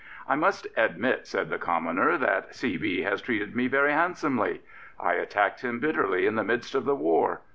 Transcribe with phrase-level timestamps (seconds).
[0.27, 2.75] I must admit, said the Commoner," that C.
[2.75, 3.03] B.
[3.03, 4.63] has treated me very handsomely.
[4.99, 7.41] I attacked him bitterly in the midst of the war.